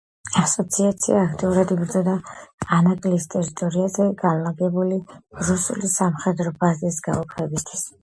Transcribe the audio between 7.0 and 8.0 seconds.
გაუქმებისათვის.